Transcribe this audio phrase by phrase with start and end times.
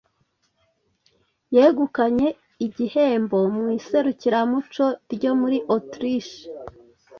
[1.55, 2.27] yegukanye
[2.65, 6.39] igihembo mu iserukiramuco ryo muri Autriche